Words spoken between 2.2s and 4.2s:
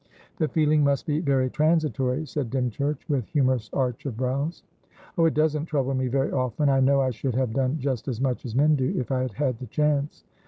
said Dymchurch, with humorous arch of